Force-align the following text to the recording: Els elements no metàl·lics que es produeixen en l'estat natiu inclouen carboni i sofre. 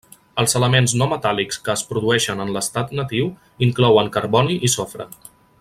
Els 0.43 0.55
elements 0.59 0.95
no 1.01 1.07
metàl·lics 1.11 1.59
que 1.67 1.71
es 1.75 1.83
produeixen 1.91 2.43
en 2.45 2.55
l'estat 2.57 2.97
natiu 3.01 3.31
inclouen 3.69 4.13
carboni 4.19 4.61
i 4.69 4.77
sofre. 4.79 5.09